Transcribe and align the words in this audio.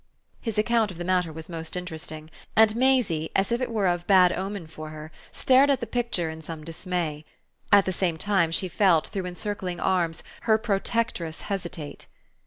His 0.41 0.57
account 0.57 0.89
of 0.89 0.97
the 0.97 1.03
matter 1.03 1.31
was 1.31 1.47
most 1.47 1.77
interesting, 1.77 2.31
and 2.55 2.75
Maisie, 2.75 3.29
as 3.35 3.51
if 3.51 3.61
it 3.61 3.69
were 3.69 3.85
of 3.85 4.07
bad 4.07 4.31
omen 4.33 4.65
for 4.65 4.89
her, 4.89 5.11
stared 5.31 5.69
at 5.69 5.79
the 5.79 5.85
picture 5.85 6.27
in 6.31 6.41
some 6.41 6.63
dismay. 6.63 7.23
At 7.71 7.85
the 7.85 7.93
same 7.93 8.17
time 8.17 8.49
she 8.51 8.67
felt, 8.67 9.09
through 9.09 9.27
encircling 9.27 9.79
arms, 9.79 10.23
her 10.49 10.57
protectress 10.57 11.41
hesitate. 11.41 12.07